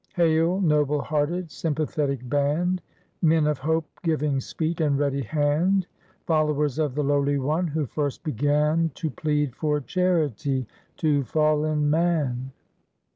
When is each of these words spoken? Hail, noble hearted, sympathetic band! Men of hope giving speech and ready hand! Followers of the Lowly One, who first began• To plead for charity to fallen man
Hail, 0.15 0.59
noble 0.61 0.99
hearted, 0.99 1.51
sympathetic 1.51 2.27
band! 2.27 2.81
Men 3.21 3.45
of 3.45 3.59
hope 3.59 3.85
giving 4.01 4.39
speech 4.39 4.81
and 4.81 4.97
ready 4.97 5.21
hand! 5.21 5.85
Followers 6.25 6.79
of 6.79 6.95
the 6.95 7.03
Lowly 7.03 7.37
One, 7.37 7.67
who 7.67 7.85
first 7.85 8.23
began• 8.23 8.89
To 8.95 9.11
plead 9.11 9.53
for 9.55 9.79
charity 9.79 10.65
to 10.97 11.23
fallen 11.25 11.87
man 11.91 12.51